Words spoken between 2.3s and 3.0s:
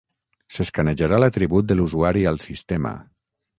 al sistema.